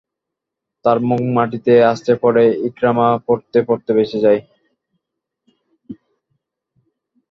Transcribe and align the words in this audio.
তার 0.85 0.97
মুখ 1.07 1.21
মাটিতে 1.35 1.73
আছড়ে 1.91 2.13
পড়ে 2.23 2.45
ইকরামা 2.67 3.07
পড়তে 3.27 3.59
পড়তে 3.67 3.91
বেঁচে 3.97 4.19
যায়। 4.25 4.41